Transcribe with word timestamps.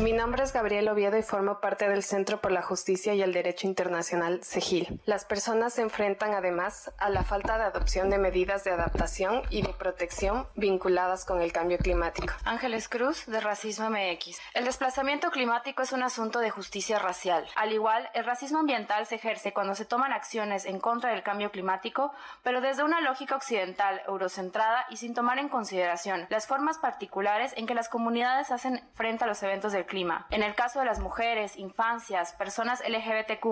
Mi 0.00 0.12
nombre 0.14 0.42
es 0.42 0.54
Gabriel 0.54 0.88
Oviedo 0.88 1.18
y 1.18 1.22
formo 1.22 1.60
parte 1.60 1.86
del 1.86 2.02
Centro 2.02 2.40
por 2.40 2.52
la 2.52 2.62
Justicia 2.62 3.12
y 3.12 3.20
el 3.20 3.34
Derecho 3.34 3.66
Internacional, 3.66 4.40
CEGIL. 4.42 4.98
Las 5.04 5.26
personas 5.26 5.74
se 5.74 5.82
enfrentan 5.82 6.32
además 6.32 6.90
a 6.96 7.10
la 7.10 7.22
falta 7.22 7.58
de 7.58 7.64
adopción 7.64 8.08
de 8.08 8.16
medidas 8.16 8.64
de 8.64 8.70
adaptación 8.70 9.42
y 9.50 9.60
de 9.60 9.74
protección 9.74 10.46
vinculadas 10.56 11.26
con 11.26 11.42
el 11.42 11.52
cambio 11.52 11.76
climático. 11.76 12.32
Ángeles 12.44 12.88
Cruz, 12.88 13.26
de 13.26 13.40
Racismo 13.40 13.90
MX. 13.90 14.38
El 14.54 14.64
desplazamiento 14.64 15.30
climático 15.30 15.82
es 15.82 15.92
un 15.92 16.02
asunto 16.02 16.38
de 16.38 16.48
justicia 16.48 16.98
racial. 16.98 17.46
Al 17.54 17.70
igual, 17.70 18.08
el 18.14 18.24
racismo 18.24 18.60
ambiental 18.60 19.04
se 19.04 19.16
ejerce 19.16 19.52
cuando 19.52 19.74
se 19.74 19.84
toman 19.84 20.14
acciones 20.14 20.64
en 20.64 20.80
contra 20.80 21.10
del 21.10 21.22
cambio 21.22 21.50
climático, 21.50 22.10
pero 22.42 22.62
desde 22.62 22.84
una 22.84 23.02
lógica 23.02 23.36
occidental, 23.36 24.00
eurocentrada 24.08 24.86
y 24.88 24.96
sin 24.96 25.12
tomar 25.12 25.38
en 25.38 25.50
consideración 25.50 26.26
las 26.30 26.46
formas 26.46 26.78
particulares 26.78 27.52
en 27.56 27.66
que 27.66 27.74
las 27.74 27.90
comunidades 27.90 28.50
hacen 28.50 28.80
frente 28.94 29.24
a 29.24 29.26
los 29.26 29.42
eventos 29.42 29.72
del 29.72 29.89
clima. 29.90 30.26
En 30.30 30.42
el 30.42 30.54
caso 30.54 30.78
de 30.78 30.86
las 30.86 31.00
mujeres, 31.00 31.58
infancias, 31.58 32.32
personas 32.34 32.80
LGBTQ 32.88 33.44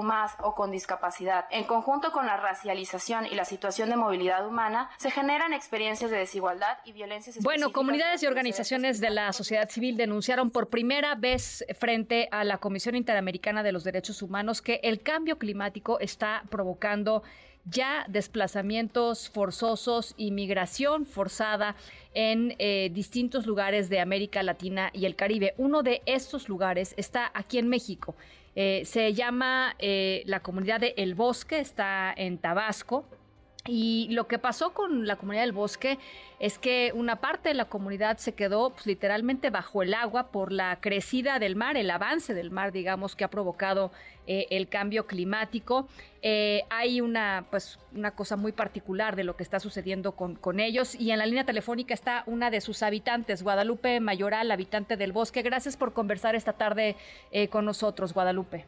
o 0.42 0.55
con 0.55 0.70
discapacidad, 0.70 1.45
en 1.51 1.64
conjunto 1.64 2.12
con 2.12 2.24
la 2.27 2.38
racialización 2.38 3.27
y 3.27 3.34
la 3.34 3.45
situación 3.45 3.91
de 3.91 3.97
movilidad 3.97 4.47
humana, 4.47 4.88
se 4.97 5.11
generan 5.11 5.52
experiencias 5.52 6.11
de 6.11 6.16
desigualdad 6.16 6.78
y 6.84 6.92
violencias. 6.92 7.38
Bueno, 7.42 7.73
comunidades 7.73 8.23
y 8.23 8.27
organizaciones 8.27 9.01
de 9.01 9.11
la 9.11 9.33
sociedad 9.33 9.69
civil 9.69 9.97
denunciaron 9.97 10.51
por 10.51 10.69
primera 10.69 11.16
vez 11.16 11.64
frente 11.78 12.28
a 12.30 12.45
la 12.45 12.59
Comisión 12.59 12.95
Interamericana 12.95 13.62
de 13.62 13.73
los 13.73 13.83
Derechos 13.84 14.23
Humanos 14.23 14.62
que 14.62 14.80
el 14.84 15.02
cambio 15.02 15.39
climático 15.39 15.98
está 15.98 16.45
provocando 16.48 17.25
ya 17.70 18.04
desplazamientos 18.08 19.28
forzosos 19.28 20.14
y 20.16 20.30
migración 20.30 21.06
forzada 21.06 21.77
en 22.14 22.55
eh, 22.58 22.91
distintos 22.92 23.47
lugares 23.47 23.88
de 23.88 24.00
América 24.00 24.42
Latina 24.42 24.91
y 24.92 25.06
el 25.06 25.16
Caribe. 25.16 25.55
Uno 25.58 25.83
de 25.83 26.02
estos 26.06 26.48
lugares 26.48 26.94
está 26.97 27.30
aquí 27.34 27.58
en 27.58 27.69
México. 27.69 28.16
Eh, 28.56 28.83
se 28.84 29.14
llama 29.14 29.77
eh, 29.78 30.22
la 30.27 30.41
comunidad 30.41 30.80
de 30.80 30.94
El 30.97 31.14
Bosque, 31.14 31.60
está 31.60 32.12
en 32.16 32.38
Tabasco. 32.38 33.05
Y 33.70 34.08
lo 34.11 34.27
que 34.27 34.38
pasó 34.38 34.72
con 34.72 35.06
la 35.06 35.16
comunidad 35.16 35.42
del 35.42 35.52
bosque 35.52 35.98
es 36.41 36.58
que 36.58 36.91
una 36.94 37.16
parte 37.16 37.50
de 37.50 37.55
la 37.55 37.66
comunidad 37.66 38.16
se 38.16 38.33
quedó 38.33 38.70
pues, 38.70 38.86
literalmente 38.86 39.50
bajo 39.50 39.83
el 39.83 39.92
agua 39.92 40.28
por 40.28 40.52
la 40.52 40.80
crecida 40.80 41.38
del 41.38 41.55
mar, 41.55 41.77
el 41.77 41.91
avance 41.91 42.33
del 42.33 42.50
mar, 42.50 42.72
digamos, 42.72 43.14
que 43.14 43.25
ha 43.25 43.28
provocado 43.28 43.92
eh, 44.27 44.47
el 44.48 44.69
cambio 44.69 45.06
climático. 45.06 45.86
Eh, 46.22 46.62
hay 46.70 47.02
una, 47.02 47.44
pues, 47.50 47.78
una 47.94 48.12
cosa 48.12 48.36
muy 48.36 48.52
particular 48.52 49.16
de 49.16 49.25
lo 49.25 49.36
que 49.36 49.42
está 49.42 49.60
sucediendo 49.60 50.12
con, 50.12 50.34
con 50.34 50.60
ellos 50.60 50.94
y 50.94 51.10
en 51.10 51.19
la 51.19 51.27
línea 51.27 51.44
telefónica 51.44 51.92
está 51.92 52.22
una 52.25 52.50
de 52.50 52.62
sus 52.62 52.82
habitantes, 52.82 53.42
Guadalupe 53.42 54.00
Mayoral, 54.00 54.50
habitante 54.50 54.97
del 54.97 55.12
bosque. 55.12 55.42
Gracias 55.42 55.77
por 55.77 55.92
conversar 55.92 56.34
esta 56.34 56.55
tarde 56.55 56.97
eh, 57.32 57.48
con 57.48 57.66
nosotros, 57.66 58.14
Guadalupe. 58.14 58.64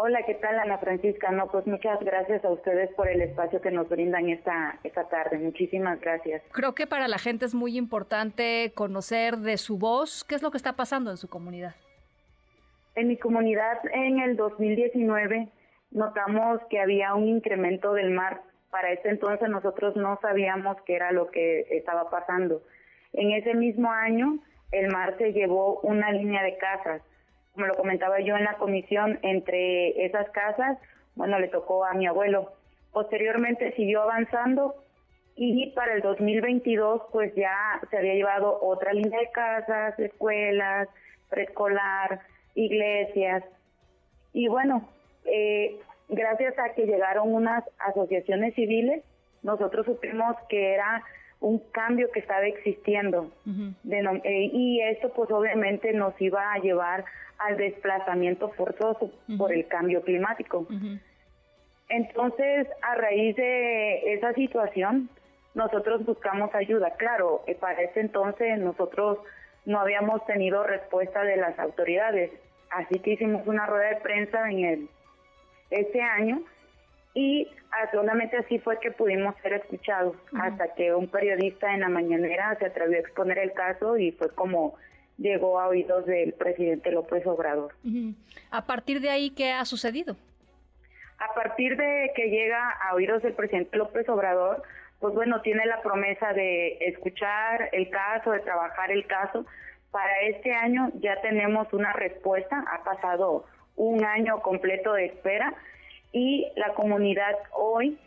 Hola, 0.00 0.22
¿qué 0.22 0.34
tal 0.34 0.56
Ana 0.60 0.78
Francisca? 0.78 1.32
No, 1.32 1.48
pues 1.48 1.66
muchas 1.66 1.98
gracias 1.98 2.44
a 2.44 2.50
ustedes 2.50 2.88
por 2.94 3.08
el 3.08 3.20
espacio 3.20 3.60
que 3.60 3.72
nos 3.72 3.88
brindan 3.88 4.28
esta, 4.28 4.78
esta 4.84 5.08
tarde. 5.08 5.38
Muchísimas 5.38 6.00
gracias. 6.00 6.40
Creo 6.52 6.72
que 6.72 6.86
para 6.86 7.08
la 7.08 7.18
gente 7.18 7.44
es 7.44 7.52
muy 7.52 7.76
importante 7.76 8.70
conocer 8.76 9.38
de 9.38 9.56
su 9.56 9.76
voz 9.76 10.22
qué 10.22 10.36
es 10.36 10.42
lo 10.42 10.52
que 10.52 10.56
está 10.56 10.74
pasando 10.74 11.10
en 11.10 11.16
su 11.16 11.28
comunidad. 11.28 11.74
En 12.94 13.08
mi 13.08 13.16
comunidad 13.16 13.80
en 13.92 14.20
el 14.20 14.36
2019 14.36 15.48
notamos 15.90 16.60
que 16.70 16.78
había 16.78 17.14
un 17.14 17.26
incremento 17.26 17.92
del 17.92 18.12
mar. 18.12 18.42
Para 18.70 18.92
ese 18.92 19.08
entonces 19.08 19.48
nosotros 19.48 19.96
no 19.96 20.16
sabíamos 20.22 20.76
qué 20.86 20.94
era 20.94 21.10
lo 21.10 21.28
que 21.32 21.66
estaba 21.72 22.08
pasando. 22.08 22.62
En 23.14 23.32
ese 23.32 23.52
mismo 23.52 23.90
año 23.90 24.38
el 24.70 24.92
mar 24.92 25.16
se 25.18 25.32
llevó 25.32 25.80
una 25.80 26.12
línea 26.12 26.44
de 26.44 26.56
casas 26.56 27.02
como 27.58 27.66
lo 27.66 27.74
comentaba 27.74 28.20
yo 28.20 28.36
en 28.36 28.44
la 28.44 28.54
comisión, 28.54 29.18
entre 29.22 30.06
esas 30.06 30.30
casas, 30.30 30.78
bueno, 31.16 31.40
le 31.40 31.48
tocó 31.48 31.84
a 31.84 31.92
mi 31.92 32.06
abuelo. 32.06 32.52
Posteriormente 32.92 33.72
siguió 33.74 34.02
avanzando 34.02 34.76
y 35.34 35.72
para 35.72 35.94
el 35.94 36.02
2022 36.02 37.02
pues 37.10 37.34
ya 37.34 37.80
se 37.90 37.98
había 37.98 38.14
llevado 38.14 38.60
otra 38.62 38.92
línea 38.92 39.18
de 39.18 39.30
casas, 39.32 39.98
escuelas, 39.98 40.88
preescolar, 41.30 42.20
iglesias. 42.54 43.42
Y 44.32 44.46
bueno, 44.46 44.88
eh, 45.24 45.80
gracias 46.08 46.56
a 46.60 46.74
que 46.74 46.86
llegaron 46.86 47.34
unas 47.34 47.64
asociaciones 47.80 48.54
civiles, 48.54 49.02
nosotros 49.42 49.84
supimos 49.84 50.36
que 50.48 50.74
era 50.74 51.02
un 51.40 51.58
cambio 51.70 52.10
que 52.12 52.20
estaba 52.20 52.46
existiendo. 52.46 53.30
Eh, 53.46 54.50
y 54.52 54.80
esto 54.80 55.12
pues 55.12 55.30
obviamente 55.30 55.92
nos 55.92 56.20
iba 56.20 56.52
a 56.52 56.58
llevar 56.58 57.04
al 57.38 57.56
desplazamiento 57.56 58.50
forzoso 58.50 59.12
por 59.36 59.52
el 59.52 59.66
cambio 59.68 60.02
climático. 60.02 60.66
Entonces, 61.88 62.66
a 62.82 62.94
raíz 62.96 63.36
de 63.36 64.14
esa 64.14 64.34
situación, 64.34 65.08
nosotros 65.54 66.04
buscamos 66.04 66.54
ayuda. 66.54 66.90
Claro, 66.96 67.42
eh, 67.46 67.54
para 67.54 67.80
ese 67.82 68.00
entonces 68.00 68.58
nosotros 68.58 69.18
no 69.64 69.80
habíamos 69.80 70.24
tenido 70.26 70.64
respuesta 70.64 71.22
de 71.22 71.36
las 71.36 71.58
autoridades, 71.58 72.30
así 72.70 72.98
que 73.00 73.12
hicimos 73.12 73.46
una 73.46 73.66
rueda 73.66 73.90
de 73.90 73.96
prensa 73.96 74.50
en 74.50 74.64
el 74.64 74.88
este 75.70 76.00
año 76.00 76.42
y 77.18 77.48
solamente 77.90 78.36
así 78.36 78.60
fue 78.60 78.78
que 78.78 78.92
pudimos 78.92 79.34
ser 79.42 79.54
escuchados 79.54 80.14
hasta 80.40 80.72
que 80.74 80.94
un 80.94 81.08
periodista 81.08 81.74
en 81.74 81.80
la 81.80 81.88
mañanera 81.88 82.56
se 82.60 82.66
atrevió 82.66 82.96
a 82.96 83.00
exponer 83.00 83.38
el 83.38 83.52
caso 83.52 83.96
y 83.96 84.12
fue 84.12 84.32
como 84.32 84.76
llegó 85.16 85.58
a 85.58 85.66
oídos 85.66 86.06
del 86.06 86.32
presidente 86.34 86.92
López 86.92 87.26
Obrador. 87.26 87.74
A 88.52 88.66
partir 88.66 89.00
de 89.00 89.10
ahí, 89.10 89.30
¿qué 89.30 89.50
ha 89.50 89.64
sucedido? 89.64 90.16
A 91.18 91.34
partir 91.34 91.76
de 91.76 92.12
que 92.14 92.30
llega 92.30 92.70
a 92.70 92.94
oídos 92.94 93.24
del 93.24 93.32
presidente 93.32 93.76
López 93.76 94.08
Obrador, 94.08 94.62
pues 95.00 95.12
bueno, 95.12 95.40
tiene 95.42 95.66
la 95.66 95.82
promesa 95.82 96.32
de 96.34 96.78
escuchar 96.82 97.68
el 97.72 97.90
caso, 97.90 98.30
de 98.30 98.40
trabajar 98.40 98.92
el 98.92 99.04
caso. 99.08 99.44
Para 99.90 100.20
este 100.28 100.54
año 100.54 100.92
ya 101.00 101.20
tenemos 101.20 101.72
una 101.72 101.92
respuesta, 101.94 102.64
ha 102.72 102.84
pasado 102.84 103.44
un 103.74 104.04
año 104.04 104.40
completo 104.40 104.92
de 104.92 105.06
espera 105.06 105.52
y 106.12 106.46
la 106.56 106.74
comunidad 106.74 107.36
hoy 107.52 107.98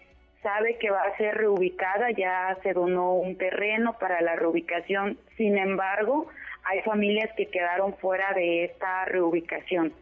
sabe 0.42 0.78
que 0.78 0.90
va 0.90 1.04
a 1.04 1.18
ser 1.18 1.36
reubicada, 1.36 2.10
ya 2.12 2.58
se 2.64 2.74
donó 2.74 3.14
un 3.14 3.38
terreno 3.38 3.98
para 4.00 4.22
la 4.22 4.36
reubicación, 4.36 5.18
sin 5.38 5.58
embargo, 5.58 6.28
hay 6.64 6.82
familias 6.82 7.30
que 7.38 7.48
quedaron 7.48 7.96
fuera 7.98 8.34
de 8.34 8.66
esta 8.66 9.06
reubicación. 9.06 9.94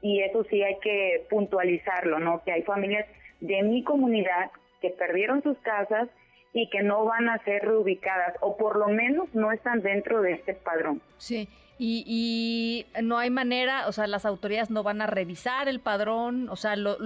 Y 0.00 0.20
eso 0.20 0.44
sí 0.44 0.62
hay 0.62 0.78
que 0.80 1.26
puntualizarlo, 1.30 2.18
¿no? 2.18 2.42
Que 2.44 2.52
hay 2.52 2.62
familias 2.62 3.06
de 3.40 3.62
mi 3.62 3.82
comunidad 3.82 4.50
que 4.80 4.90
perdieron 4.90 5.42
sus 5.42 5.56
casas 5.58 6.08
y 6.52 6.68
que 6.68 6.82
no 6.82 7.04
van 7.04 7.28
a 7.28 7.38
ser 7.44 7.62
reubicadas 7.62 8.36
o 8.40 8.56
por 8.56 8.76
lo 8.76 8.88
menos 8.88 9.34
no 9.34 9.52
están 9.52 9.80
dentro 9.80 10.20
de 10.20 10.32
este 10.32 10.54
padrón. 10.54 11.00
Sí, 11.16 11.48
y, 11.84 12.86
no 13.02 13.18
hay 13.18 13.30
manera, 13.30 13.88
o 13.88 13.92
sea, 13.92 14.06
las 14.06 14.24
autoridades 14.24 14.70
no 14.70 14.84
van 14.84 15.02
a 15.02 15.06
revisar 15.06 15.68
el 15.68 15.80
padrón, 15.80 16.48
o 16.48 16.56
sea, 16.56 16.76
lo 16.76 16.96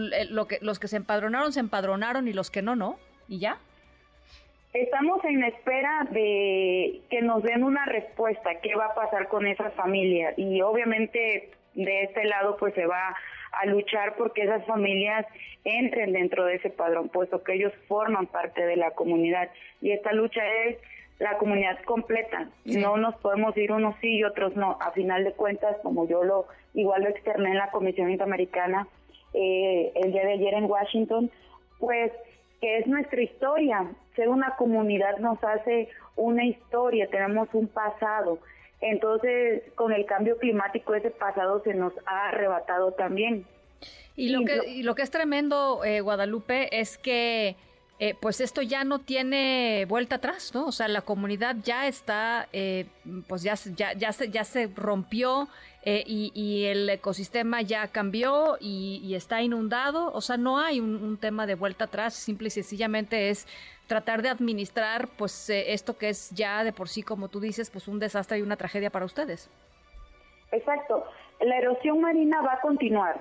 que, 0.47 0.59
los 0.61 0.79
que 0.79 0.89
se 0.89 0.97
empadronaron 0.97 1.53
se 1.53 1.61
empadronaron 1.61 2.29
y 2.29 2.35
los 2.35 2.51
que 2.51 2.61
no, 2.61 2.77
no, 2.77 2.99
y 3.27 3.39
ya. 3.39 3.59
Estamos 4.75 5.25
en 5.25 5.43
espera 5.45 6.07
de 6.11 7.01
que 7.09 7.23
nos 7.23 7.43
den 7.43 7.65
una 7.65 7.87
respuesta, 7.87 8.61
qué 8.63 8.75
va 8.75 8.87
a 8.87 8.95
pasar 8.95 9.29
con 9.29 9.47
esas 9.47 9.73
familias. 9.73 10.35
Y 10.37 10.61
obviamente 10.61 11.51
de 11.75 12.03
este 12.03 12.25
lado 12.25 12.59
pues 12.59 12.75
se 12.75 12.85
va 12.85 13.17
a 13.53 13.67
luchar 13.67 14.17
porque 14.17 14.43
esas 14.43 14.67
familias 14.67 15.25
entren 15.65 16.13
dentro 16.13 16.45
de 16.45 16.57
ese 16.57 16.69
padrón, 16.69 17.09
puesto 17.09 17.43
que 17.43 17.55
ellos 17.55 17.73
forman 17.89 18.27
parte 18.27 18.67
de 18.67 18.77
la 18.77 18.91
comunidad. 18.91 19.49
Y 19.81 19.93
esta 19.93 20.13
lucha 20.13 20.43
es 20.67 20.77
la 21.19 21.39
comunidad 21.39 21.79
completa. 21.85 22.49
No 22.65 22.97
nos 22.97 23.15
podemos 23.17 23.57
ir 23.57 23.73
unos 23.73 23.95
sí 24.01 24.19
y 24.19 24.25
otros 24.25 24.55
no. 24.57 24.77
A 24.81 24.91
final 24.93 25.25
de 25.25 25.33
cuentas, 25.33 25.77
como 25.83 26.07
yo 26.09 26.25
lo 26.25 26.47
igual 26.75 27.05
lo 27.05 27.09
externé 27.09 27.51
en 27.51 27.57
la 27.57 27.71
Comisión 27.71 28.11
Interamericana 28.11 28.87
eh, 29.33 29.93
el 29.95 30.13
día 30.13 30.27
de 30.27 30.35
ayer 30.35 30.55
en 30.55 30.65
Washington, 30.65 31.31
pues 31.79 32.13
que 32.61 32.79
es 32.79 32.87
nuestra 32.87 33.23
historia. 33.23 33.87
Ser 34.15 34.29
una 34.29 34.57
comunidad 34.57 35.19
nos 35.19 35.43
hace 35.43 35.89
una 36.17 36.45
historia, 36.45 37.09
tenemos 37.09 37.49
un 37.53 37.69
pasado. 37.69 38.39
Entonces, 38.81 39.63
con 39.75 39.93
el 39.93 40.05
cambio 40.05 40.39
climático, 40.39 40.95
ese 40.95 41.11
pasado 41.11 41.63
se 41.63 41.75
nos 41.75 41.93
ha 42.07 42.29
arrebatado 42.29 42.93
también. 42.93 43.47
Y 44.17 44.31
lo, 44.31 44.45
que, 44.45 44.69
y 44.69 44.83
lo 44.83 44.95
que 44.95 45.03
es 45.03 45.11
tremendo, 45.11 45.85
eh, 45.85 46.01
Guadalupe, 46.01 46.79
es 46.79 46.97
que 46.97 47.57
eh, 47.99 48.15
pues 48.21 48.43
esto 48.43 48.61
ya 48.61 48.85
no 48.85 48.99
tiene 48.99 49.87
vuelta 49.89 50.17
atrás, 50.17 50.55
¿no? 50.55 50.67
O 50.67 50.73
sea, 50.73 50.87
la 50.87 51.01
comunidad 51.01 51.57
ya 51.65 51.87
está, 51.87 52.47
eh, 52.53 52.85
pues 53.27 53.43
ya, 53.43 53.55
ya, 53.75 53.95
ya, 53.95 54.13
se, 54.13 54.29
ya 54.29 54.45
se 54.45 54.67
rompió 54.67 55.49
eh, 55.83 56.05
y, 56.07 56.65
el 56.67 56.91
ecosistema 56.91 57.63
ya 57.63 57.89
cambió 57.89 58.59
y, 58.61 59.15
está 59.15 59.41
inundado. 59.41 60.13
O 60.13 60.21
sea, 60.21 60.37
no 60.37 60.59
hay 60.59 60.79
un, 60.79 61.17
tema 61.17 61.47
de 61.47 61.55
vuelta 61.55 61.85
atrás, 61.85 62.13
simple 62.13 62.49
y 62.49 62.51
sencillamente 62.51 63.31
es 63.31 63.47
tratar 63.87 64.21
de 64.21 64.29
administrar, 64.29 65.09
pues 65.17 65.49
esto 65.49 65.97
que 65.97 66.11
es 66.11 66.31
ya 66.33 66.65
de 66.65 66.75
por 66.75 66.91
sí, 66.91 67.03
como 67.03 67.29
tú 67.29 67.41
dices, 67.41 67.71
pues 67.71 67.89
un 67.89 67.99
desastre 67.99 68.39
y 68.39 68.43
una 68.43 68.57
tragedia 68.57 68.91
para 68.91 69.07
ustedes. 69.07 69.49
Exacto. 70.53 71.05
La 71.41 71.57
erosión 71.57 72.03
marina 72.03 72.43
va 72.43 72.55
a 72.55 72.61
continuar. 72.61 73.21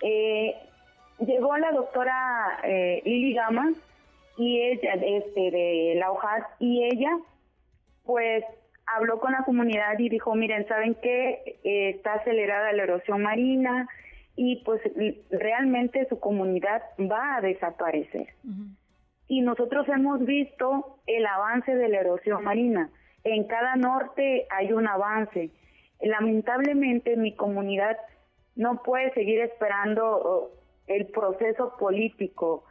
llegó 0.00 1.56
la 1.58 1.72
doctora 1.72 2.60
Lili 3.04 3.34
Gama, 3.34 3.72
y 4.38 4.62
ella, 4.62 4.94
este, 4.94 5.50
de 5.50 5.94
la 5.96 6.12
hoja 6.12 6.48
y 6.60 6.84
ella, 6.84 7.10
pues 8.04 8.44
habló 8.86 9.18
con 9.18 9.32
la 9.32 9.42
comunidad 9.44 9.98
y 9.98 10.08
dijo, 10.08 10.34
miren, 10.34 10.66
¿saben 10.68 10.94
qué? 11.02 11.58
Eh, 11.64 11.90
está 11.90 12.14
acelerada 12.14 12.72
la 12.72 12.84
erosión 12.84 13.22
marina 13.22 13.88
y 14.36 14.62
pues 14.64 14.80
realmente 15.30 16.06
su 16.08 16.20
comunidad 16.20 16.82
va 16.98 17.36
a 17.36 17.40
desaparecer. 17.40 18.28
Y 19.26 19.40
nosotros 19.40 19.86
hemos 19.88 20.24
visto 20.24 21.00
el 21.06 21.26
avance 21.26 21.74
de 21.74 21.88
la 21.88 22.00
erosión 22.00 22.44
marina. 22.44 22.88
En 23.24 23.44
cada 23.44 23.74
norte 23.74 24.46
hay 24.50 24.72
un 24.72 24.86
avance. 24.86 25.50
Lamentablemente 26.00 27.16
mi 27.16 27.34
comunidad 27.34 27.98
no 28.54 28.82
puede 28.82 29.12
seguir 29.12 29.40
esperando 29.40 30.04
oh, 30.06 30.50
el 30.86 31.06
proceso 31.06 31.76
político 31.76 32.64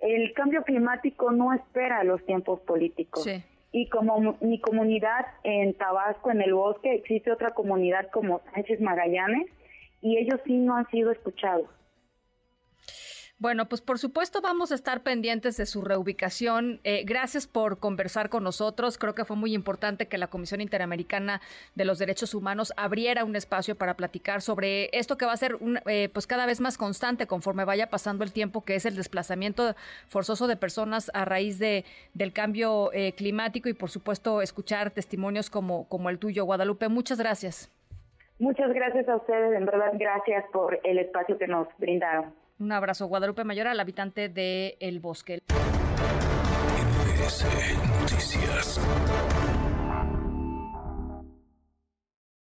el 0.00 0.32
cambio 0.34 0.62
climático 0.62 1.30
no 1.30 1.52
espera 1.52 2.04
los 2.04 2.24
tiempos 2.24 2.60
políticos. 2.60 3.26
Y 3.72 3.88
como 3.88 4.36
mi 4.40 4.60
comunidad 4.60 5.26
en 5.44 5.72
Tabasco, 5.74 6.30
en 6.30 6.42
el 6.42 6.52
bosque, 6.54 6.94
existe 6.94 7.32
otra 7.32 7.52
comunidad 7.52 8.10
como 8.10 8.42
Sánchez 8.52 8.80
Magallanes 8.80 9.48
y 10.02 10.18
ellos 10.18 10.40
sí 10.44 10.54
no 10.54 10.76
han 10.76 10.88
sido 10.90 11.10
escuchados. 11.10 11.68
Bueno, 13.42 13.66
pues 13.66 13.80
por 13.80 13.98
supuesto 13.98 14.40
vamos 14.40 14.70
a 14.70 14.76
estar 14.76 15.00
pendientes 15.00 15.56
de 15.56 15.66
su 15.66 15.82
reubicación. 15.82 16.78
Eh, 16.84 17.02
gracias 17.04 17.48
por 17.48 17.80
conversar 17.80 18.28
con 18.28 18.44
nosotros. 18.44 18.98
Creo 18.98 19.16
que 19.16 19.24
fue 19.24 19.34
muy 19.34 19.52
importante 19.52 20.06
que 20.06 20.16
la 20.16 20.28
Comisión 20.28 20.60
Interamericana 20.60 21.40
de 21.74 21.84
los 21.84 21.98
Derechos 21.98 22.36
Humanos 22.36 22.72
abriera 22.76 23.24
un 23.24 23.34
espacio 23.34 23.74
para 23.74 23.94
platicar 23.94 24.42
sobre 24.42 24.96
esto 24.96 25.18
que 25.18 25.26
va 25.26 25.32
a 25.32 25.36
ser 25.36 25.56
un, 25.56 25.80
eh, 25.86 26.08
pues 26.12 26.28
cada 26.28 26.46
vez 26.46 26.60
más 26.60 26.78
constante 26.78 27.26
conforme 27.26 27.64
vaya 27.64 27.90
pasando 27.90 28.22
el 28.22 28.32
tiempo, 28.32 28.64
que 28.64 28.76
es 28.76 28.86
el 28.86 28.94
desplazamiento 28.94 29.74
forzoso 30.06 30.46
de 30.46 30.56
personas 30.56 31.10
a 31.12 31.24
raíz 31.24 31.58
de, 31.58 31.84
del 32.14 32.32
cambio 32.32 32.92
eh, 32.92 33.12
climático 33.16 33.68
y 33.68 33.74
por 33.74 33.90
supuesto 33.90 34.40
escuchar 34.40 34.92
testimonios 34.92 35.50
como, 35.50 35.88
como 35.88 36.10
el 36.10 36.20
tuyo, 36.20 36.44
Guadalupe. 36.44 36.88
Muchas 36.88 37.18
gracias. 37.18 37.72
Muchas 38.38 38.72
gracias 38.72 39.08
a 39.08 39.16
ustedes, 39.16 39.52
en 39.56 39.64
verdad, 39.66 39.90
gracias 39.94 40.44
por 40.52 40.78
el 40.84 41.00
espacio 41.00 41.36
que 41.38 41.48
nos 41.48 41.66
brindaron. 41.78 42.40
Un 42.62 42.70
abrazo, 42.70 43.06
Guadalupe 43.06 43.42
Mayor, 43.42 43.66
al 43.66 43.80
habitante 43.80 44.28
de 44.28 44.76
El 44.78 45.00
Bosque. 45.00 45.40